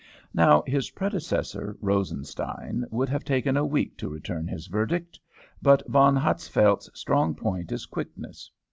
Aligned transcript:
Now, 0.33 0.63
his 0.65 0.89
predecessor, 0.89 1.77
Rosenstein, 1.79 2.85
would 2.89 3.07
have 3.09 3.23
taken 3.23 3.55
a 3.55 3.63
week 3.63 3.97
to 3.97 4.09
return 4.09 4.47
his 4.47 4.65
verdict, 4.65 5.19
but 5.61 5.87
Von 5.87 6.15
Hatzfeldt's 6.15 6.89
strong 6.95 7.35
point 7.35 7.71
is 7.71 7.85
quickness. 7.85 8.49